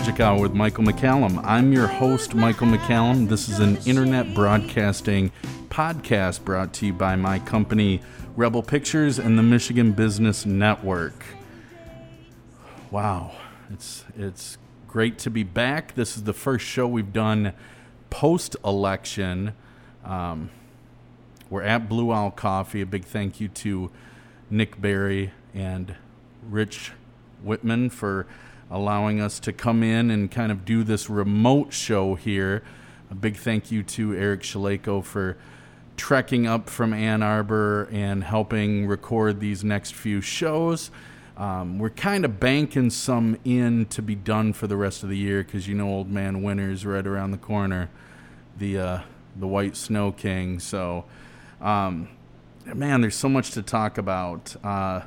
Magic 0.00 0.20
Hour 0.20 0.40
with 0.40 0.54
Michael 0.54 0.84
McCallum. 0.84 1.42
I'm 1.44 1.74
your 1.74 1.86
host, 1.86 2.34
Michael 2.34 2.68
McCallum. 2.68 3.28
This 3.28 3.50
is 3.50 3.58
an 3.58 3.76
internet 3.84 4.32
broadcasting 4.32 5.30
podcast 5.68 6.42
brought 6.42 6.72
to 6.74 6.86
you 6.86 6.94
by 6.94 7.16
my 7.16 7.38
company, 7.38 8.00
Rebel 8.34 8.62
Pictures 8.62 9.18
and 9.18 9.38
the 9.38 9.42
Michigan 9.42 9.92
Business 9.92 10.46
Network. 10.46 11.22
Wow, 12.90 13.32
it's 13.70 14.06
it's 14.16 14.56
great 14.88 15.18
to 15.18 15.30
be 15.30 15.42
back. 15.42 15.94
This 15.96 16.16
is 16.16 16.22
the 16.22 16.32
first 16.32 16.64
show 16.64 16.88
we've 16.88 17.12
done 17.12 17.52
post 18.08 18.56
election. 18.64 19.52
Um, 20.02 20.48
we're 21.50 21.62
at 21.62 21.90
Blue 21.90 22.10
Owl 22.10 22.30
Coffee. 22.30 22.80
A 22.80 22.86
big 22.86 23.04
thank 23.04 23.38
you 23.38 23.48
to 23.48 23.90
Nick 24.48 24.80
Barry 24.80 25.32
and 25.52 25.94
Rich 26.48 26.92
Whitman 27.44 27.90
for 27.90 28.26
allowing 28.70 29.20
us 29.20 29.40
to 29.40 29.52
come 29.52 29.82
in 29.82 30.10
and 30.10 30.30
kind 30.30 30.52
of 30.52 30.64
do 30.64 30.84
this 30.84 31.10
remote 31.10 31.72
show 31.72 32.14
here. 32.14 32.62
A 33.10 33.14
big 33.14 33.36
thank 33.36 33.72
you 33.72 33.82
to 33.82 34.14
Eric 34.14 34.42
Shaleko 34.42 35.04
for 35.04 35.36
trekking 35.96 36.46
up 36.46 36.70
from 36.70 36.94
Ann 36.94 37.22
Arbor 37.22 37.88
and 37.92 38.24
helping 38.24 38.86
record 38.86 39.40
these 39.40 39.64
next 39.64 39.94
few 39.94 40.20
shows. 40.20 40.90
Um, 41.36 41.78
we're 41.78 41.90
kind 41.90 42.24
of 42.24 42.38
banking 42.38 42.90
some 42.90 43.38
in 43.44 43.86
to 43.86 44.02
be 44.02 44.14
done 44.14 44.52
for 44.52 44.66
the 44.66 44.76
rest 44.76 45.02
of 45.02 45.08
the 45.08 45.16
year 45.16 45.42
because 45.42 45.66
you 45.66 45.74
know 45.74 45.88
Old 45.88 46.10
Man 46.10 46.42
Winter's 46.42 46.86
right 46.86 47.06
around 47.06 47.32
the 47.32 47.38
corner, 47.38 47.90
the 48.58 48.78
uh, 48.78 49.00
the 49.36 49.46
White 49.46 49.76
Snow 49.76 50.12
King. 50.12 50.60
So, 50.60 51.04
um, 51.60 52.08
man, 52.64 53.00
there's 53.00 53.16
so 53.16 53.28
much 53.28 53.52
to 53.52 53.62
talk 53.62 53.98
about. 53.98 54.54
Uh, 54.62 55.02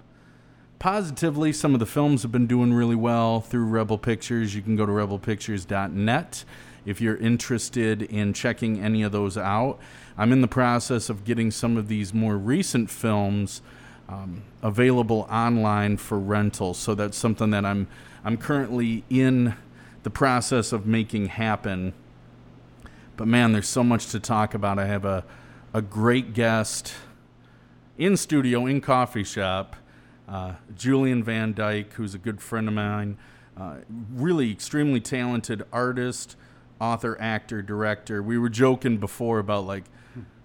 positively, 0.83 1.53
some 1.53 1.73
of 1.73 1.79
the 1.79 1.85
films 1.85 2.23
have 2.23 2.31
been 2.33 2.45
doing 2.45 2.73
really 2.73 2.93
well 2.93 3.39
through 3.39 3.63
Rebel 3.63 3.97
Pictures. 3.97 4.53
You 4.53 4.61
can 4.61 4.75
go 4.75 4.85
to 4.85 4.91
rebelpictures.net 4.91 6.43
if 6.85 6.99
you're 6.99 7.15
interested 7.15 8.01
in 8.01 8.33
checking 8.33 8.81
any 8.81 9.01
of 9.01 9.13
those 9.13 9.37
out. 9.37 9.79
I'm 10.17 10.33
in 10.33 10.41
the 10.41 10.47
process 10.49 11.09
of 11.09 11.23
getting 11.23 11.51
some 11.51 11.77
of 11.77 11.87
these 11.87 12.13
more 12.13 12.35
recent 12.35 12.89
films 12.89 13.61
um, 14.09 14.43
available 14.61 15.25
online 15.31 15.95
for 15.95 16.19
rental. 16.19 16.73
So 16.73 16.93
that's 16.95 17.17
something 17.17 17.51
that 17.51 17.63
I'm 17.63 17.87
I'm 18.25 18.35
currently 18.35 19.05
in 19.09 19.55
the 20.03 20.09
process 20.09 20.73
of 20.73 20.85
making 20.85 21.27
happen. 21.27 21.93
But 23.15 23.29
man, 23.29 23.53
there's 23.53 23.69
so 23.69 23.85
much 23.85 24.07
to 24.07 24.19
talk 24.19 24.53
about. 24.53 24.77
I 24.79 24.87
have 24.87 25.05
a 25.05 25.23
a 25.73 25.81
great 25.81 26.33
guest 26.33 26.93
in 27.97 28.17
studio 28.17 28.65
in 28.65 28.81
coffee 28.81 29.23
shop 29.23 29.77
uh, 30.27 30.53
Julian 30.75 31.23
Van 31.23 31.53
Dyke, 31.53 31.93
who's 31.93 32.13
a 32.13 32.17
good 32.17 32.41
friend 32.41 32.67
of 32.67 32.73
mine, 32.73 33.17
uh, 33.57 33.77
really 34.11 34.51
extremely 34.51 34.99
talented 34.99 35.63
artist, 35.71 36.35
author, 36.79 37.19
actor, 37.19 37.61
director. 37.61 38.21
We 38.23 38.37
were 38.37 38.49
joking 38.49 38.97
before 38.97 39.39
about 39.39 39.65
like, 39.65 39.83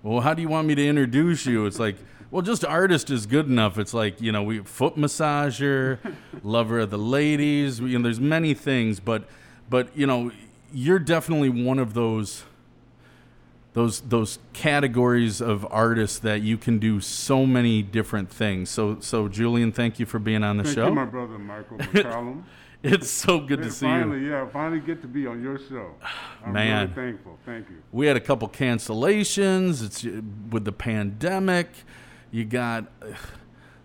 well, 0.03 0.21
how 0.21 0.35
do 0.35 0.43
you 0.43 0.49
want 0.49 0.67
me 0.67 0.75
to 0.75 0.87
introduce 0.87 1.47
you? 1.47 1.67
It's 1.67 1.79
like, 1.79 1.97
well, 2.31 2.43
just 2.43 2.65
artist 2.65 3.11
is 3.11 3.27
good 3.27 3.47
enough. 3.47 3.79
It's 3.79 3.95
like 3.95 4.21
you 4.21 4.33
know, 4.33 4.43
we 4.43 4.61
foot 4.61 4.97
massager, 4.97 5.99
lover 6.43 6.81
of 6.81 6.91
the 6.91 6.99
ladies. 6.99 7.81
You 7.81 7.99
know, 7.99 8.03
there's 8.03 8.21
many 8.21 8.55
things, 8.55 9.01
but 9.01 9.25
but 9.71 9.97
you 9.97 10.07
know, 10.07 10.31
you're 10.73 10.99
definitely 10.99 11.49
one 11.49 11.79
of 11.79 11.95
those 11.95 12.45
those 13.75 14.01
those 14.01 14.39
categories 14.53 15.41
of 15.41 15.67
artists 15.71 16.19
that 16.21 16.43
you 16.43 16.57
can 16.57 16.79
do 16.79 17.01
so 17.01 17.47
many 17.47 17.83
different 17.83 18.31
things. 18.31 18.71
So 18.71 18.99
so 19.01 19.29
Julian, 19.29 19.73
thank 19.73 19.99
you 19.99 20.07
for 20.07 20.19
being 20.19 20.43
on 20.43 20.57
the 20.57 20.65
thank 20.65 20.75
show. 20.75 20.89
You, 20.89 20.95
my 20.95 21.05
brother 21.05 21.39
Michael 21.39 21.79
McCallum. 21.79 22.45
it's 22.83 23.11
so 23.11 23.41
good 23.41 23.61
and 23.61 23.69
to 23.69 23.75
see 23.75 23.87
you. 23.87 23.93
finally, 23.93 24.27
yeah, 24.27 24.49
finally 24.49 24.81
get 24.81 25.03
to 25.03 25.09
be 25.09 25.27
on 25.27 25.43
your 25.43 25.59
show. 25.59 25.95
I'm 26.45 26.53
Man. 26.53 26.91
really 26.97 27.13
thankful. 27.13 27.39
Thank 27.45 27.69
you. 27.71 27.83
We 27.93 28.07
had 28.07 28.17
a 28.17 28.21
couple 28.21 28.49
cancellations. 28.49 29.85
It's 29.85 30.05
uh, 30.05 30.21
with 30.51 30.65
the 30.65 30.73
pandemic. 30.73 31.69
You 32.31 32.45
got 32.45 32.87
uh, 33.03 33.07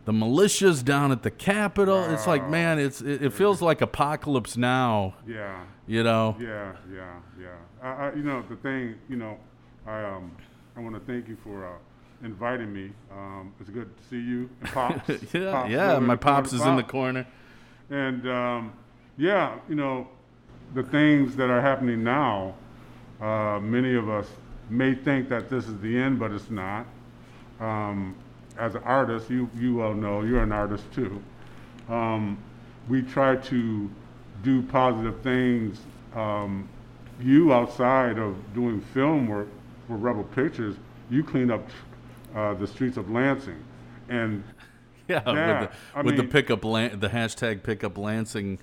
the 0.05 0.11
militias 0.11 0.83
down 0.83 1.11
at 1.11 1.23
the 1.23 1.31
Capitol. 1.31 2.03
It's 2.13 2.27
like, 2.27 2.49
man, 2.49 2.77
it's 2.79 3.01
it, 3.01 3.23
it 3.23 3.33
feels 3.33 3.61
like 3.61 3.81
apocalypse 3.81 4.57
now. 4.57 5.15
Yeah, 5.27 5.63
You 5.87 6.03
know. 6.03 6.35
yeah, 6.39 6.73
yeah, 6.93 7.13
yeah. 7.39 7.47
I, 7.81 8.07
I, 8.07 8.13
you 8.13 8.23
know, 8.23 8.43
the 8.49 8.55
thing, 8.57 8.95
you 9.09 9.15
know, 9.15 9.37
I 9.85 10.03
um, 10.03 10.31
I 10.75 10.79
want 10.79 10.95
to 10.95 11.01
thank 11.01 11.27
you 11.27 11.37
for 11.43 11.65
uh, 11.65 11.71
inviting 12.23 12.73
me. 12.73 12.91
Um, 13.11 13.53
it's 13.59 13.69
good 13.69 13.89
to 13.95 14.03
see 14.09 14.19
you 14.19 14.49
and 14.61 14.69
pops. 14.71 15.09
yeah, 15.33 15.51
Pops 15.51 15.69
yeah. 15.69 15.87
My 15.87 15.97
in 15.97 16.07
the 16.07 16.07
corner. 16.07 16.17
pops 16.17 16.53
is 16.53 16.61
in 16.61 16.75
the 16.75 16.83
corner. 16.83 17.27
And 17.89 18.27
um, 18.27 18.73
yeah, 19.17 19.57
you 19.69 19.75
know, 19.75 20.07
the 20.73 20.83
things 20.83 21.35
that 21.35 21.49
are 21.49 21.61
happening 21.61 22.03
now, 22.03 22.55
uh, 23.21 23.59
many 23.59 23.93
of 23.95 24.09
us 24.09 24.27
may 24.69 24.95
think 24.95 25.29
that 25.29 25.49
this 25.49 25.67
is 25.67 25.79
the 25.79 25.97
end, 25.97 26.19
but 26.19 26.31
it's 26.31 26.49
not. 26.49 26.85
Um, 27.59 28.15
as 28.57 28.75
an 28.75 28.83
artist, 28.83 29.29
you, 29.29 29.49
you 29.55 29.75
well 29.75 29.93
know, 29.93 30.21
you're 30.21 30.43
an 30.43 30.51
artist 30.51 30.85
too. 30.93 31.21
Um, 31.89 32.37
we 32.87 33.01
try 33.01 33.35
to 33.35 33.89
do 34.43 34.61
positive 34.63 35.21
things. 35.21 35.79
Um, 36.15 36.69
you, 37.19 37.53
outside 37.53 38.17
of 38.17 38.35
doing 38.53 38.81
film 38.81 39.27
work 39.27 39.47
for 39.87 39.97
Rebel 39.97 40.23
Pictures, 40.23 40.75
you 41.09 41.23
clean 41.23 41.51
up 41.51 41.67
uh, 42.35 42.53
the 42.55 42.67
streets 42.67 42.97
of 42.97 43.09
Lansing. 43.09 43.63
And 44.09 44.43
Yeah, 45.07 45.21
Yeah, 45.27 45.61
with 45.61 45.69
the, 45.69 45.97
I 45.97 46.01
with 46.01 46.17
the 46.17 46.23
pickup 46.23 46.65
Lan- 46.65 46.99
the 46.99 47.09
hashtag 47.09 47.63
pickup 47.63 47.97
Lansing 47.97 48.59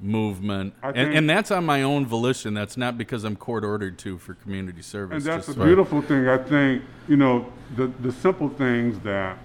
movement, 0.00 0.74
I 0.82 0.90
and, 0.90 1.14
and 1.14 1.30
that's 1.30 1.50
on 1.50 1.64
my 1.64 1.82
own 1.82 2.04
volition. 2.04 2.52
That's 2.52 2.76
not 2.76 2.98
because 2.98 3.24
I'm 3.24 3.36
court 3.36 3.64
ordered 3.64 3.98
to 4.00 4.18
for 4.18 4.34
community 4.34 4.82
service. 4.82 5.24
And 5.24 5.32
that's 5.32 5.48
a 5.48 5.54
so- 5.54 5.64
beautiful 5.64 6.02
thing. 6.02 6.28
I 6.28 6.38
think, 6.38 6.82
you 7.08 7.16
know, 7.16 7.52
the, 7.76 7.86
the 8.00 8.12
simple 8.12 8.48
things 8.48 8.98
that 9.00 9.38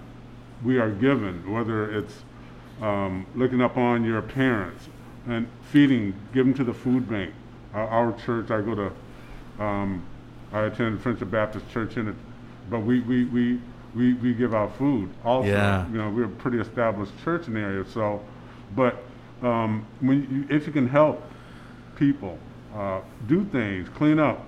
we 0.64 0.78
are 0.78 0.90
given, 0.90 1.50
whether 1.50 1.90
it's 1.96 2.14
um, 2.82 3.26
looking 3.34 3.60
up 3.60 3.76
on 3.76 4.04
your 4.04 4.20
parents 4.22 4.88
and 5.26 5.46
feeding, 5.70 6.14
giving 6.32 6.54
to 6.54 6.64
the 6.64 6.74
food 6.74 7.08
bank. 7.08 7.32
Our, 7.72 7.88
our 7.88 8.12
church, 8.20 8.50
I 8.50 8.60
go 8.60 8.74
to, 8.74 9.64
um, 9.64 10.04
I 10.52 10.62
attend 10.62 11.00
Friendship 11.00 11.30
Baptist 11.30 11.68
Church 11.70 11.96
in 11.96 12.08
it, 12.08 12.16
but 12.68 12.80
we, 12.80 13.00
we, 13.00 13.24
we, 13.26 13.60
we, 13.94 14.14
we 14.14 14.34
give 14.34 14.54
out 14.54 14.76
food 14.76 15.10
also. 15.24 15.48
Yeah. 15.48 15.86
You 15.88 15.98
know, 15.98 16.10
we're 16.10 16.24
a 16.24 16.28
pretty 16.28 16.58
established 16.58 17.12
church 17.24 17.46
in 17.46 17.54
the 17.54 17.60
area, 17.60 17.84
so, 17.84 18.22
but 18.74 19.02
um, 19.42 19.86
when 20.00 20.46
you, 20.50 20.56
if 20.56 20.66
you 20.66 20.72
can 20.72 20.88
help 20.88 21.22
people 21.96 22.38
uh, 22.74 23.00
do 23.26 23.44
things, 23.46 23.88
clean 23.90 24.18
up, 24.18 24.44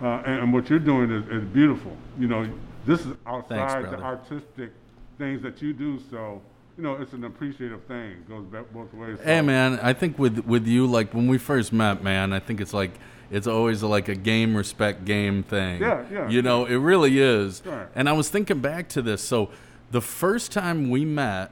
uh, 0.00 0.22
and, 0.26 0.42
and 0.42 0.52
what 0.52 0.68
you're 0.68 0.78
doing 0.78 1.10
is, 1.10 1.26
is 1.28 1.44
beautiful. 1.50 1.96
You 2.18 2.28
know, 2.28 2.48
this 2.86 3.00
is 3.00 3.14
outside 3.26 3.90
the 3.90 4.00
artistic 4.00 4.72
things 5.18 5.42
that 5.42 5.62
you 5.62 5.72
do, 5.72 6.00
so 6.10 6.42
you 6.76 6.82
know 6.82 6.94
it's 6.94 7.12
an 7.12 7.24
appreciative 7.24 7.84
thing. 7.84 8.12
It 8.12 8.28
goes 8.28 8.44
both 8.72 8.92
ways. 8.94 9.18
Hey 9.22 9.40
man, 9.40 9.78
I 9.80 9.92
think 9.92 10.18
with 10.18 10.40
with 10.40 10.66
you, 10.66 10.86
like 10.86 11.14
when 11.14 11.28
we 11.28 11.38
first 11.38 11.72
met, 11.72 12.02
man, 12.02 12.32
I 12.32 12.40
think 12.40 12.60
it's 12.60 12.74
like 12.74 12.92
it's 13.32 13.46
always 13.46 13.82
like 13.82 14.08
a 14.08 14.14
game 14.14 14.54
respect 14.56 15.04
game 15.04 15.42
thing. 15.42 15.80
Yeah, 15.80 16.04
yeah. 16.12 16.28
You 16.28 16.42
know, 16.42 16.66
it 16.66 16.76
really 16.76 17.18
is. 17.18 17.62
Right. 17.64 17.88
And 17.94 18.08
I 18.08 18.12
was 18.12 18.28
thinking 18.28 18.60
back 18.60 18.88
to 18.90 19.02
this. 19.02 19.22
So 19.22 19.48
the 19.90 20.02
first 20.02 20.52
time 20.52 20.90
we 20.90 21.04
met 21.04 21.50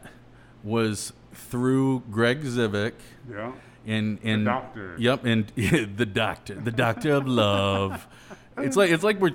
was 0.62 1.12
through 1.32 2.04
Greg 2.10 2.42
Zivick. 2.42 2.92
Yeah. 3.28 3.52
in 3.86 4.18
in 4.22 4.44
doctor. 4.44 4.94
Yep, 4.98 5.24
and 5.24 5.46
the 5.56 6.06
doctor, 6.06 6.54
the 6.54 6.70
doctor 6.70 7.14
of 7.14 7.26
love. 7.26 8.06
It's 8.58 8.76
like 8.76 8.90
it's 8.90 9.02
like 9.02 9.18
we're 9.18 9.32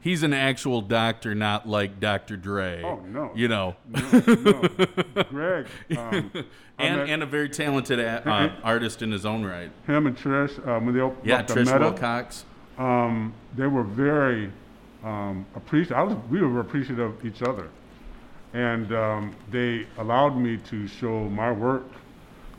he's 0.00 0.22
an 0.22 0.32
actual 0.32 0.80
doctor, 0.82 1.34
not 1.34 1.68
like 1.68 2.00
Dr. 2.00 2.36
Dre. 2.36 2.82
Oh, 2.84 3.00
no. 3.06 3.30
you 3.34 3.48
know, 3.48 3.76
No, 3.88 4.00
no. 4.34 5.22
Greg, 5.30 5.66
um, 5.96 6.30
and 6.78 7.00
and 7.10 7.22
a 7.22 7.26
very 7.26 7.48
talented 7.48 7.98
a, 8.00 8.28
uh, 8.28 8.50
artist 8.62 9.02
in 9.02 9.10
his 9.12 9.24
own 9.26 9.44
right. 9.44 9.70
him 9.86 10.06
and 10.06 10.16
Trish 10.16 10.58
uh, 10.66 10.78
when 10.80 10.94
they 10.94 11.00
opened 11.00 11.26
Yeah, 11.26 11.38
up 11.40 11.46
the 11.46 11.54
Trish 11.54 11.66
Meta, 11.66 11.78
Wilcox. 11.78 12.44
um, 12.78 13.32
they 13.56 13.66
were 13.66 13.82
very 13.84 14.52
um, 15.04 15.46
appreciative. 15.54 15.96
I 15.96 16.02
was, 16.02 16.16
we 16.30 16.40
were 16.42 16.60
appreciative 16.60 16.98
of 17.18 17.24
each 17.24 17.42
other, 17.42 17.68
and 18.52 18.92
um, 18.92 19.34
they 19.50 19.86
allowed 19.98 20.36
me 20.36 20.58
to 20.70 20.86
show 20.86 21.24
my 21.30 21.50
work 21.52 21.84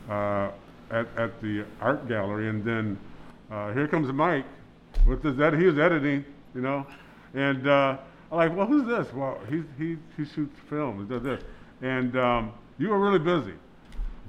uh, 0.08 0.50
at, 0.90 1.06
at 1.16 1.40
the 1.42 1.64
art 1.80 2.08
gallery. 2.08 2.48
And 2.48 2.64
then 2.64 2.98
uh, 3.50 3.72
here 3.72 3.86
comes 3.86 4.10
Mike 4.12 4.44
with 5.06 5.24
ed- 5.26 5.54
he 5.54 5.66
was 5.66 5.78
editing, 5.78 6.24
you 6.54 6.60
know, 6.62 6.86
and 7.34 7.66
uh, 7.68 7.96
I'm 8.30 8.36
like, 8.36 8.56
well, 8.56 8.66
who's 8.66 8.86
this? 8.86 9.12
Well, 9.12 9.38
he 9.50 9.62
he 9.78 9.96
he 10.16 10.24
shoots 10.24 10.58
film. 10.68 10.98
He 11.00 11.04
does 11.14 11.22
this, 11.22 11.42
and 11.82 12.16
um, 12.16 12.52
you 12.78 12.88
were 12.88 12.98
really 12.98 13.18
busy, 13.18 13.54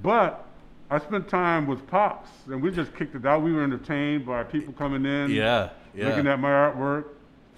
but. 0.04 0.46
I 0.92 0.98
spent 0.98 1.30
time 1.30 1.68
with 1.68 1.86
Pops, 1.86 2.32
and 2.48 2.64
we 2.64 2.72
just 2.72 2.96
kicked 2.96 3.14
it 3.14 3.24
out. 3.24 3.44
We 3.44 3.54
were 3.54 3.64
entertained 3.64 4.26
by 4.26 4.42
people 4.42 4.74
coming 4.74 5.06
in, 5.06 5.30
Yeah, 5.30 5.70
yeah. 5.94 6.08
looking 6.08 6.26
at 6.26 6.40
my 6.40 6.50
artwork. 6.50 7.04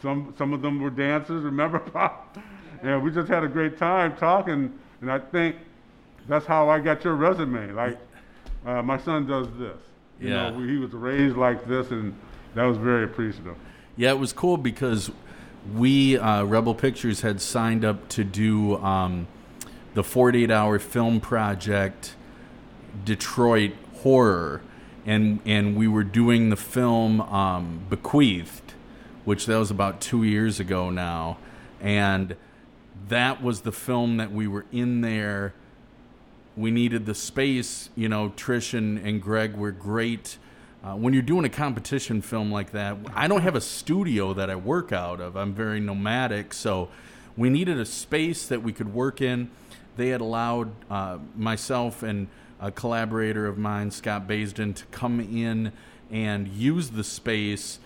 Some 0.01 0.33
some 0.37 0.51
of 0.51 0.61
them 0.61 0.81
were 0.81 0.89
dancers, 0.89 1.41
remember, 1.45 1.79
Pop? 1.79 2.37
And 2.83 3.01
we 3.01 3.09
just 3.09 3.29
had 3.29 3.45
a 3.45 3.47
great 3.47 3.77
time 3.77 4.17
talking. 4.17 4.77
And 4.99 5.09
I 5.09 5.19
think 5.19 5.55
that's 6.27 6.45
how 6.45 6.67
I 6.67 6.81
got 6.81 7.05
your 7.05 7.15
resume. 7.15 7.71
Like, 7.71 7.97
uh, 8.65 8.81
my 8.81 8.97
son 8.97 9.27
does 9.27 9.47
this. 9.57 9.77
You 10.19 10.27
Yeah. 10.27 10.49
know, 10.49 10.59
he 10.67 10.75
was 10.75 10.91
raised 10.91 11.37
like 11.37 11.65
this, 11.65 11.89
and 11.91 12.13
that 12.55 12.65
was 12.65 12.75
very 12.75 13.05
appreciative. 13.05 13.55
Yeah, 13.95 14.09
it 14.11 14.19
was 14.19 14.33
cool 14.33 14.57
because 14.57 15.09
we 15.75 16.17
uh, 16.17 16.43
Rebel 16.43 16.75
Pictures 16.75 17.21
had 17.21 17.41
signed 17.41 17.85
up 17.85 18.09
to 18.09 18.23
do 18.23 18.77
um, 18.77 19.27
the 19.93 20.03
48 20.03 20.49
hour 20.49 20.79
film 20.79 21.19
project 21.19 22.15
Detroit 23.05 23.73
Horror, 24.01 24.61
and 25.05 25.39
and 25.45 25.75
we 25.75 25.87
were 25.87 26.03
doing 26.03 26.49
the 26.49 26.55
film 26.55 27.21
um, 27.21 27.85
Bequeathed, 27.89 28.73
which 29.25 29.45
that 29.45 29.57
was 29.57 29.71
about 29.71 30.01
two 30.01 30.23
years 30.23 30.59
ago 30.59 30.89
now, 30.89 31.37
and 31.79 32.35
that 33.07 33.41
was 33.41 33.61
the 33.61 33.71
film 33.71 34.17
that 34.17 34.31
we 34.31 34.47
were 34.47 34.65
in 34.71 35.01
there. 35.01 35.53
We 36.57 36.71
needed 36.71 37.05
the 37.05 37.15
space, 37.15 37.89
you 37.95 38.09
know. 38.09 38.33
Trish 38.35 38.77
and, 38.77 38.97
and 38.97 39.21
Greg 39.21 39.55
were 39.55 39.71
great. 39.71 40.37
Uh, 40.83 40.95
when 40.95 41.13
you're 41.13 41.21
doing 41.21 41.45
a 41.45 41.49
competition 41.49 42.21
film 42.21 42.51
like 42.51 42.71
that, 42.71 42.97
I 43.13 43.27
don't 43.27 43.41
have 43.41 43.55
a 43.55 43.61
studio 43.61 44.33
that 44.33 44.49
I 44.49 44.55
work 44.55 44.91
out 44.91 45.21
of. 45.21 45.35
I'm 45.37 45.53
very 45.53 45.79
nomadic, 45.79 46.53
so 46.53 46.89
we 47.37 47.49
needed 47.49 47.79
a 47.79 47.85
space 47.85 48.47
that 48.47 48.63
we 48.63 48.73
could 48.73 48.91
work 48.93 49.21
in. 49.21 49.51
They 49.95 50.09
had 50.09 50.21
allowed 50.21 50.71
uh, 50.89 51.19
myself 51.35 52.01
and 52.01 52.27
a 52.59 52.71
collaborator 52.71 53.45
of 53.45 53.57
mine, 53.59 53.91
Scott 53.91 54.27
Baisden, 54.27 54.73
to 54.75 54.85
come 54.87 55.19
in 55.19 55.71
and 56.09 56.47
use 56.47 56.89
the 56.91 57.03
space 57.03 57.79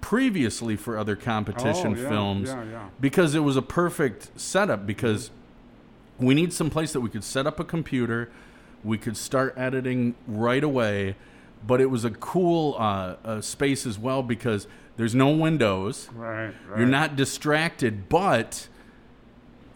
previously 0.00 0.76
for 0.76 0.96
other 0.96 1.16
competition 1.16 1.94
Oh, 1.98 2.00
yeah, 2.00 2.08
films 2.08 2.48
yeah, 2.48 2.64
yeah. 2.64 2.88
because 3.00 3.34
it 3.34 3.40
was 3.40 3.56
a 3.56 3.62
perfect 3.62 4.30
setup 4.40 4.86
because 4.86 5.30
we 6.18 6.34
need 6.34 6.52
some 6.52 6.70
place 6.70 6.92
that 6.92 7.00
we 7.00 7.10
could 7.10 7.24
set 7.24 7.46
up 7.46 7.58
a 7.60 7.64
computer 7.64 8.30
we 8.84 8.96
could 8.96 9.16
start 9.16 9.52
editing 9.56 10.14
right 10.26 10.62
away 10.64 11.16
but 11.66 11.80
it 11.80 11.86
was 11.86 12.04
a 12.04 12.10
cool 12.10 12.74
uh, 12.78 13.16
uh, 13.24 13.40
space 13.40 13.86
as 13.86 13.98
well 13.98 14.22
because 14.22 14.66
there's 14.96 15.14
no 15.14 15.30
windows 15.30 16.08
Right, 16.14 16.52
right. 16.68 16.78
you're 16.78 16.88
not 16.88 17.16
distracted 17.16 18.08
but 18.08 18.68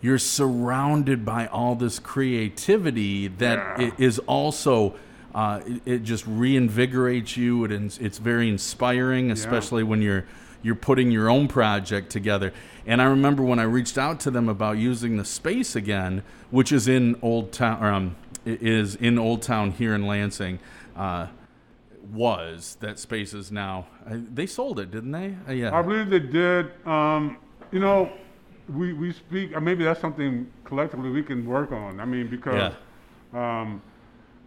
you're 0.00 0.18
surrounded 0.18 1.24
by 1.24 1.46
all 1.46 1.74
this 1.74 1.98
creativity 1.98 3.28
that 3.28 3.80
Yeah. 3.80 3.90
is 3.98 4.18
also 4.20 4.94
uh, 5.34 5.60
it, 5.66 5.82
it 5.84 6.02
just 6.04 6.24
reinvigorates 6.26 7.36
you. 7.36 7.64
It, 7.64 7.72
ins- 7.72 7.98
it's 7.98 8.18
very 8.18 8.48
inspiring, 8.48 9.32
especially 9.32 9.82
when 9.82 10.00
you're 10.00 10.26
you're 10.62 10.76
putting 10.76 11.10
your 11.10 11.28
own 11.28 11.48
project 11.48 12.08
together. 12.10 12.52
And 12.86 13.02
I 13.02 13.06
remember 13.06 13.42
when 13.42 13.58
I 13.58 13.64
reached 13.64 13.98
out 13.98 14.20
to 14.20 14.30
them 14.30 14.48
about 14.48 14.78
using 14.78 15.16
the 15.16 15.24
space 15.24 15.74
again, 15.74 16.22
which 16.52 16.70
is 16.70 16.86
in 16.86 17.16
Old 17.20 17.50
Town, 17.52 17.82
or, 17.82 17.88
um, 17.88 18.16
is 18.46 18.94
in 18.94 19.18
Old 19.18 19.42
Town 19.42 19.72
here 19.72 19.92
in 19.92 20.06
Lansing. 20.06 20.60
Uh, 20.94 21.26
was 22.06 22.76
that 22.80 22.98
space 22.98 23.34
is 23.34 23.50
now? 23.50 23.86
I, 24.08 24.20
they 24.32 24.46
sold 24.46 24.78
it, 24.78 24.90
didn't 24.90 25.12
they? 25.12 25.34
Uh, 25.48 25.52
yeah. 25.52 25.76
I 25.76 25.82
believe 25.82 26.10
they 26.10 26.20
did. 26.20 26.70
Um, 26.86 27.38
you 27.72 27.80
know, 27.80 28.10
we 28.68 28.92
we 28.92 29.12
speak. 29.12 29.56
Uh, 29.56 29.60
maybe 29.60 29.84
that's 29.84 30.00
something 30.00 30.50
collectively 30.64 31.10
we 31.10 31.22
can 31.22 31.46
work 31.46 31.72
on. 31.72 32.00
I 32.00 32.04
mean, 32.04 32.28
because 32.28 32.72
um, 33.32 33.82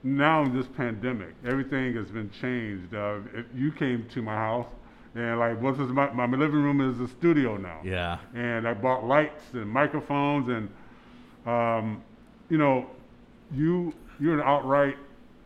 now 0.03 0.43
in 0.43 0.55
this 0.55 0.67
pandemic, 0.67 1.35
everything 1.45 1.95
has 1.95 2.07
been 2.07 2.29
changed. 2.29 2.93
Uh, 2.93 3.19
if 3.33 3.45
you 3.55 3.71
came 3.71 4.07
to 4.13 4.21
my 4.21 4.35
house, 4.35 4.67
and 5.15 5.39
like, 5.39 5.61
what's 5.61 5.77
this? 5.77 5.89
My, 5.89 6.11
my 6.11 6.25
living 6.37 6.61
room 6.61 6.81
is 6.81 6.99
a 6.99 7.07
studio 7.07 7.57
now. 7.57 7.79
yeah. 7.83 8.19
and 8.35 8.67
I 8.67 8.73
bought 8.73 9.05
lights 9.05 9.43
and 9.53 9.67
microphones 9.69 10.47
and 10.49 10.69
um, 11.47 12.03
you 12.49 12.57
know 12.57 12.87
you 13.51 13.93
you're 14.19 14.33
an 14.33 14.45
outright 14.45 14.97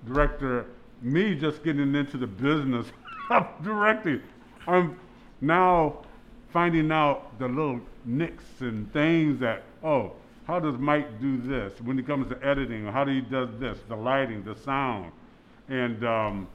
director 0.06 0.66
me 1.02 1.36
just 1.36 1.64
getting 1.64 1.96
into 1.96 2.18
the 2.18 2.28
business 2.28 2.88
of 3.30 3.48
directing 3.64 4.22
I'm 4.68 5.00
now 5.42 6.00
finding 6.54 6.92
out 6.92 7.38
the 7.40 7.48
little 7.48 7.80
nicks 8.06 8.44
and 8.60 8.92
things 8.94 9.40
that 9.40 9.64
oh 9.84 10.14
how 10.46 10.60
does 10.60 10.78
Mike 10.78 11.20
do 11.22 11.38
this 11.38 11.80
when 11.82 11.98
it 12.00 12.06
comes 12.06 12.30
to 12.30 12.46
editing 12.46 12.86
how 12.88 13.04
do 13.04 13.12
he 13.12 13.22
does 13.22 13.50
this 13.60 13.80
the 13.88 13.96
lighting 13.96 14.44
the 14.44 14.56
sound 14.56 15.12
and 15.70 16.04
um, 16.06 16.48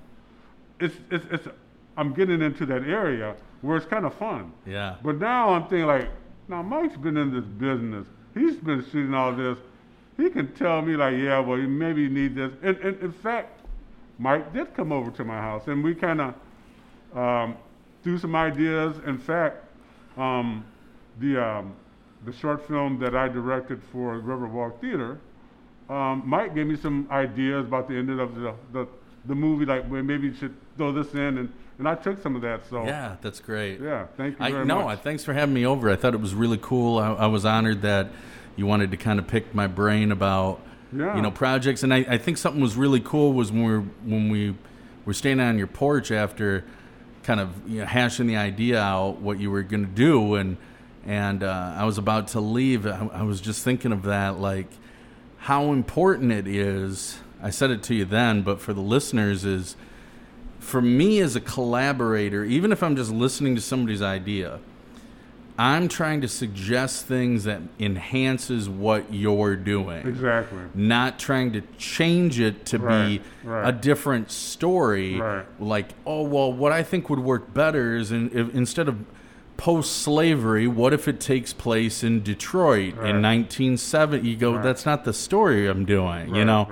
it's, 0.79 0.95
it's, 1.11 1.25
it's 1.31 1.49
I'm 1.97 2.13
getting 2.13 2.43
into 2.43 2.67
that 2.67 2.83
area 2.83 3.35
where 3.63 3.77
it's 3.79 3.87
kind 3.87 4.05
of 4.05 4.15
fun 4.15 4.53
Yeah. 4.67 4.97
but 5.03 5.19
now 5.19 5.51
I'm 5.55 5.63
thinking 5.63 5.87
like, 5.87 6.09
now 6.49 6.63
Mike's 6.63 6.97
been 6.97 7.17
in 7.17 7.33
this 7.33 7.45
business. 7.45 8.07
He's 8.35 8.57
been 8.57 8.85
shooting 8.85 9.15
all 9.15 9.33
this. 9.35 9.59
He 10.19 10.29
can 10.31 10.53
tell 10.53 10.83
me 10.83 10.95
like, 10.95 11.17
yeah, 11.17 11.39
well, 11.41 11.59
you 11.59 11.67
maybe 11.67 12.03
you 12.03 12.09
need 12.11 12.35
this. 12.37 12.53
And, 12.63 12.77
and 12.79 13.01
in 13.01 13.13
fact, 13.13 13.56
Mike 14.19 14.53
did 14.53 14.75
come 14.75 14.93
over 14.93 15.11
to 15.11 15.25
my 15.25 15.39
house, 15.39 15.67
and 15.67 15.85
we 15.85 15.95
kind 15.95 16.21
of 16.21 16.35
um, 17.17 17.57
threw 18.03 18.19
some 18.19 18.35
ideas. 18.35 18.97
In 19.07 19.19
fact, 19.19 19.65
um, 20.17 20.65
the 21.21 21.43
um, 21.43 21.75
the 22.25 22.33
short 22.33 22.67
film 22.67 22.99
that 23.01 23.15
I 23.15 23.29
directed 23.29 23.83
for 23.93 24.19
Riverwalk 24.21 24.81
Theater, 24.81 25.19
um, 25.89 26.23
Mike 26.25 26.55
gave 26.55 26.67
me 26.67 26.77
some 26.77 27.07
ideas 27.11 27.67
about 27.67 27.89
the 27.89 27.97
ending 27.97 28.19
of 28.19 28.35
the, 28.35 28.55
the 28.73 28.89
the 29.27 29.35
movie, 29.35 29.65
like 29.67 29.89
well, 29.91 30.03
maybe 30.03 30.29
you 30.29 30.35
should 30.35 30.55
throw 30.77 30.93
this 30.93 31.13
in, 31.15 31.39
and, 31.39 31.53
and 31.79 31.89
I 31.89 31.95
took 31.95 32.23
some 32.23 32.37
of 32.37 32.43
that. 32.43 32.67
So 32.69 32.85
Yeah, 32.85 33.17
that's 33.21 33.41
great. 33.41 33.81
yeah, 33.81 34.07
thank 34.17 34.39
you 34.39 34.45
I 34.45 34.51
very 34.51 34.65
no, 34.65 34.85
much. 34.85 34.99
I, 34.99 35.03
thanks 35.03 35.25
for 35.25 35.33
having 35.33 35.55
me 35.55 35.67
over. 35.67 35.91
I 35.91 35.97
thought 35.97 36.15
it 36.15 36.21
was 36.21 36.35
really 36.35 36.59
cool. 36.59 36.99
I, 36.99 37.13
I 37.13 37.27
was 37.27 37.45
honored 37.45 37.83
that 37.83 38.11
you 38.57 38.67
wanted 38.67 38.91
to 38.93 38.97
kind 38.97 39.19
of 39.19 39.27
pick 39.27 39.55
my 39.55 39.67
brain 39.67 40.13
about 40.13 40.61
Yeah. 40.97 41.17
you 41.17 41.23
know 41.23 41.31
projects, 41.31 41.83
and 41.83 41.93
I, 41.93 41.99
I 42.09 42.19
think 42.19 42.39
something 42.39 42.61
was 42.61 42.77
really 42.77 43.01
cool 43.01 43.33
was 43.33 43.53
when 43.53 43.65
we 43.65 43.73
were, 43.73 43.85
when 44.05 44.29
we 44.29 44.55
were 45.05 45.15
standing 45.15 45.47
on 45.47 45.59
your 45.59 45.67
porch 45.67 46.11
after 46.11 46.65
kind 47.23 47.41
of 47.41 47.51
you 47.69 47.81
know, 47.81 47.87
hashing 47.87 48.27
the 48.27 48.37
idea 48.37 48.81
out 48.81 49.21
what 49.21 49.41
you 49.41 49.51
were 49.51 49.63
going 49.63 49.85
to 49.85 49.93
do, 49.93 50.35
and 50.37 50.57
and 51.05 51.43
uh, 51.43 51.75
I 51.77 51.85
was 51.85 51.99
about 51.99 52.29
to 52.29 52.41
leave. 52.41 52.87
I, 52.87 53.09
I 53.13 53.23
was 53.23 53.41
just 53.41 53.63
thinking 53.63 53.93
of 53.93 54.03
that, 54.05 54.39
like 54.41 54.69
how 55.39 55.73
important 55.73 56.33
it 56.33 56.47
is. 56.47 57.19
I 57.43 57.51
said 57.51 57.71
it 57.71 57.83
to 57.85 57.95
you 57.95 58.05
then, 58.05 58.43
but 58.43 58.61
for 58.61 58.73
the 58.73 58.81
listeners 58.81 59.45
is 59.45 59.77
for 60.59 60.83
me 60.83 61.21
as 61.21 61.37
a 61.37 61.41
collaborator, 61.41 62.45
even 62.45 62.73
if 62.73 62.83
I'm 62.83 62.97
just 62.97 63.13
listening 63.13 63.55
to 63.55 63.61
somebody's 63.61 64.03
idea, 64.03 64.59
I'm 65.59 65.89
trying 65.89 66.21
to 66.21 66.29
suggest 66.29 67.07
things 67.07 67.45
that 67.45 67.63
enhances 67.81 68.69
what 68.69 69.13
you're 69.13 69.57
doing. 69.57 70.07
Exactly. 70.07 70.59
Not 70.75 71.19
trying 71.19 71.53
to 71.53 71.63
change 71.79 72.39
it 72.41 72.67
to 72.67 72.79
Right, 72.79 73.23
be 73.43 73.49
right. 73.49 73.69
a 73.69 73.73
different 73.73 74.31
story. 74.31 75.19
Right. 75.19 75.45
Like, 75.59 75.89
oh 76.05 76.23
well, 76.23 76.53
what 76.53 76.73
I 76.73 76.83
think 76.83 77.09
would 77.09 77.21
work 77.21 77.55
better 77.55 77.97
is 77.97 78.13
in, 78.13 78.31
if, 78.37 78.55
instead 78.55 78.87
of 78.89 78.99
post-slavery, 79.57 80.67
what 80.67 80.93
if 80.93 81.09
it 81.09 81.21
takes 81.21 81.53
place 81.53 82.03
in 82.05 82.23
Detroit 82.23 82.95
in 82.95 83.23
1970? 83.23 84.29
You 84.29 84.37
go, 84.37 84.61
that's 84.63 84.87
not 84.87 85.05
the 85.05 85.13
story 85.13 85.67
I'm 85.67 85.85
doing. 85.85 86.35
you 86.35 86.45
know. 86.45 86.69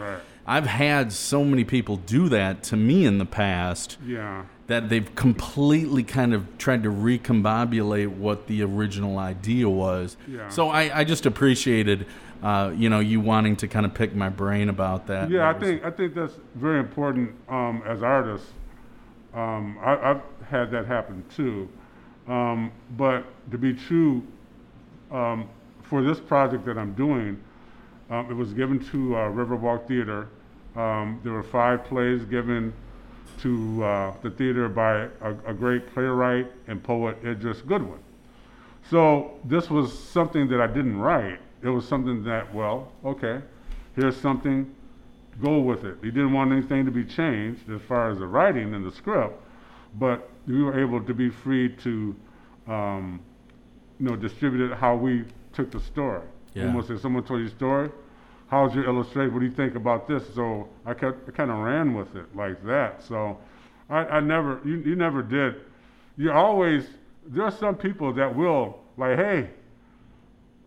I've 0.46 0.66
had 0.66 1.10
so 1.10 1.42
many 1.42 1.64
people 1.64 1.96
do 1.96 2.28
that 2.28 2.62
to 2.64 2.76
me 2.76 3.06
in 3.06 3.16
the 3.16 3.24
past 3.24 3.96
Yeah. 4.06 4.44
That 4.66 4.88
they've 4.88 5.14
completely 5.14 6.02
kind 6.02 6.32
of 6.32 6.56
tried 6.58 6.82
to 6.82 6.88
recombobulate 6.90 8.08
what 8.08 8.46
the 8.46 8.62
original 8.62 9.18
idea 9.18 9.68
was. 9.68 10.16
Yeah. 10.26 10.48
So 10.48 10.70
I, 10.70 11.00
I 11.00 11.04
just 11.04 11.26
appreciated, 11.26 12.06
uh, 12.42 12.72
you 12.74 12.88
know, 12.88 13.00
you 13.00 13.20
wanting 13.20 13.56
to 13.56 13.68
kind 13.68 13.84
of 13.84 13.92
pick 13.92 14.14
my 14.14 14.30
brain 14.30 14.68
about 14.70 15.06
that. 15.08 15.30
Yeah, 15.30 15.48
I 15.48 15.52
was- 15.52 15.62
think 15.62 15.84
I 15.84 15.90
think 15.90 16.14
that's 16.14 16.34
very 16.54 16.80
important 16.80 17.34
um, 17.48 17.82
as 17.86 18.02
artists. 18.02 18.48
Um, 19.34 19.78
I, 19.82 19.96
I've 20.10 20.22
had 20.48 20.70
that 20.70 20.86
happen 20.86 21.24
too, 21.34 21.68
um, 22.28 22.70
but 22.96 23.24
to 23.50 23.58
be 23.58 23.74
true, 23.74 24.22
um, 25.10 25.48
for 25.82 26.02
this 26.02 26.20
project 26.20 26.64
that 26.66 26.78
I'm 26.78 26.94
doing, 26.94 27.40
um, 28.10 28.30
it 28.30 28.34
was 28.34 28.52
given 28.52 28.78
to 28.90 29.16
uh, 29.16 29.18
Riverwalk 29.30 29.88
Theater. 29.88 30.28
Um, 30.76 31.20
there 31.24 31.32
were 31.32 31.42
five 31.42 31.84
plays 31.84 32.24
given 32.24 32.72
to 33.40 33.84
uh, 33.84 34.14
the 34.22 34.30
theater 34.30 34.68
by 34.68 35.08
a, 35.20 35.34
a 35.46 35.54
great 35.54 35.92
playwright 35.92 36.50
and 36.66 36.82
poet 36.82 37.18
Idris 37.24 37.60
Goodwin. 37.62 37.98
So 38.90 39.38
this 39.44 39.70
was 39.70 39.96
something 39.96 40.48
that 40.48 40.60
I 40.60 40.66
didn't 40.66 40.98
write. 40.98 41.40
It 41.62 41.68
was 41.68 41.86
something 41.86 42.22
that, 42.24 42.54
well, 42.54 42.92
okay, 43.04 43.40
here's 43.96 44.16
something, 44.16 44.74
go 45.42 45.58
with 45.58 45.84
it. 45.84 45.96
He 46.02 46.10
didn't 46.10 46.32
want 46.32 46.52
anything 46.52 46.84
to 46.84 46.90
be 46.90 47.04
changed 47.04 47.70
as 47.70 47.80
far 47.82 48.10
as 48.10 48.18
the 48.18 48.26
writing 48.26 48.74
and 48.74 48.84
the 48.84 48.92
script, 48.92 49.40
but 49.98 50.28
we 50.46 50.62
were 50.62 50.78
able 50.78 51.02
to 51.02 51.14
be 51.14 51.30
free 51.30 51.70
to, 51.76 52.14
um, 52.68 53.20
you 53.98 54.10
know, 54.10 54.16
distribute 54.16 54.70
it 54.70 54.76
how 54.76 54.94
we 54.94 55.24
took 55.52 55.70
the 55.70 55.80
story. 55.80 56.22
Yeah. 56.52 56.66
Almost 56.66 56.90
if 56.90 57.00
someone 57.00 57.24
told 57.24 57.40
you 57.40 57.46
a 57.46 57.50
story, 57.50 57.90
how's 58.48 58.74
your 58.74 58.84
illustration? 58.86 59.32
What 59.32 59.40
do 59.40 59.46
you 59.46 59.52
think 59.52 59.74
about 59.74 60.06
this? 60.08 60.22
So 60.34 60.68
I, 60.86 60.94
kept, 60.94 61.28
I 61.28 61.32
kind 61.32 61.50
of 61.50 61.58
ran 61.58 61.94
with 61.94 62.14
it 62.16 62.34
like 62.36 62.64
that. 62.66 63.02
So 63.02 63.38
I, 63.90 63.98
I 64.04 64.20
never, 64.20 64.60
you, 64.64 64.76
you 64.80 64.96
never 64.96 65.22
did. 65.22 65.56
You 66.16 66.32
always, 66.32 66.86
there 67.26 67.44
are 67.44 67.50
some 67.50 67.74
people 67.76 68.12
that 68.14 68.34
will, 68.34 68.78
like, 68.96 69.16
hey, 69.16 69.50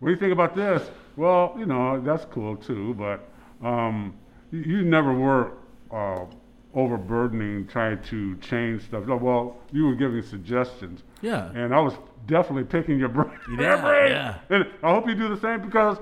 what 0.00 0.08
do 0.08 0.12
you 0.14 0.18
think 0.20 0.32
about 0.32 0.54
this? 0.54 0.88
Well, 1.16 1.54
you 1.58 1.66
know, 1.66 2.00
that's 2.00 2.24
cool 2.26 2.56
too, 2.56 2.94
but 2.94 3.28
um, 3.66 4.14
you, 4.52 4.60
you 4.60 4.82
never 4.82 5.12
were 5.12 5.52
uh, 5.90 6.26
overburdening, 6.74 7.66
trying 7.66 8.00
to 8.04 8.36
change 8.36 8.82
stuff. 8.84 9.04
Well, 9.06 9.56
you 9.72 9.86
were 9.86 9.94
giving 9.94 10.22
suggestions, 10.22 11.02
Yeah. 11.22 11.50
and 11.54 11.74
I 11.74 11.80
was 11.80 11.94
definitely 12.26 12.64
picking 12.64 12.98
your 12.98 13.08
brain. 13.08 13.30
Yeah, 13.58 14.06
yeah. 14.06 14.38
And 14.50 14.66
I 14.82 14.90
hope 14.92 15.08
you 15.08 15.14
do 15.14 15.28
the 15.34 15.40
same 15.40 15.60
because 15.62 15.98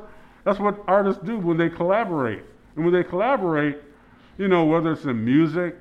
that's 0.46 0.60
what 0.60 0.80
artists 0.86 1.20
do 1.24 1.38
when 1.38 1.56
they 1.56 1.68
collaborate. 1.68 2.44
And 2.76 2.84
when 2.84 2.94
they 2.94 3.02
collaborate, 3.02 3.78
you 4.38 4.46
know, 4.46 4.64
whether 4.64 4.92
it's 4.92 5.02
in 5.02 5.24
music, 5.24 5.76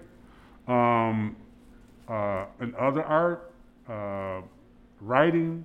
um, 0.68 1.36
uh, 2.10 2.46
in 2.60 2.74
other 2.74 3.04
art, 3.04 3.54
uh, 3.88 4.42
writing, 5.02 5.64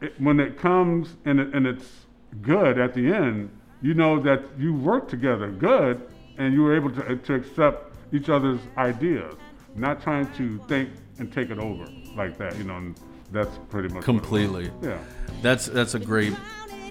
it, 0.00 0.18
when 0.18 0.40
it 0.40 0.58
comes 0.58 1.16
and, 1.26 1.38
it, 1.38 1.54
and 1.54 1.66
it's 1.66 2.06
good 2.40 2.78
at 2.78 2.94
the 2.94 3.12
end, 3.12 3.50
you 3.82 3.92
know 3.92 4.18
that 4.20 4.42
you 4.58 4.72
work 4.72 5.06
together 5.06 5.50
good 5.50 6.00
and 6.38 6.54
you 6.54 6.62
were 6.62 6.74
able 6.74 6.90
to, 6.90 7.14
to 7.14 7.34
accept 7.34 7.94
each 8.14 8.30
other's 8.30 8.60
ideas, 8.78 9.34
not 9.76 10.00
trying 10.00 10.32
to 10.32 10.58
think 10.66 10.88
and 11.18 11.30
take 11.30 11.50
it 11.50 11.58
over 11.58 11.86
like 12.16 12.38
that, 12.38 12.56
you 12.56 12.64
know, 12.64 12.76
and 12.76 12.98
that's 13.32 13.58
pretty 13.68 13.92
much. 13.92 14.02
Completely. 14.02 14.70
Yeah. 14.80 14.98
That's 15.42 15.66
that's 15.66 15.94
a 15.94 15.98
great 15.98 16.32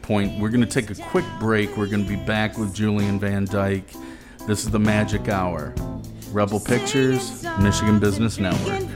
point. 0.07 0.39
We're 0.39 0.49
going 0.49 0.65
to 0.65 0.81
take 0.81 0.89
a 0.89 0.95
quick 0.95 1.25
break. 1.37 1.75
We're 1.75 1.87
going 1.87 2.03
to 2.03 2.09
be 2.09 2.15
back 2.15 2.57
with 2.57 2.73
Julian 2.73 3.19
Van 3.19 3.43
Dyke. 3.43 3.91
This 4.47 4.63
is 4.63 4.71
the 4.71 4.79
Magic 4.79 5.27
Hour. 5.27 5.75
Rebel 6.31 6.61
Pictures, 6.61 7.43
Michigan 7.59 7.99
Business 7.99 8.39
Network. 8.39 8.86